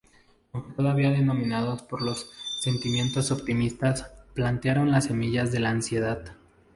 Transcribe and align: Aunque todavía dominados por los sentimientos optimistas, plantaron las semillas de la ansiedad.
Aunque 0.51 0.71
todavía 0.73 1.11
dominados 1.11 1.83
por 1.83 2.01
los 2.01 2.27
sentimientos 2.61 3.29
optimistas, 3.29 4.07
plantaron 4.33 4.89
las 4.89 5.03
semillas 5.05 5.51
de 5.51 5.59
la 5.59 5.69
ansiedad. 5.69 6.33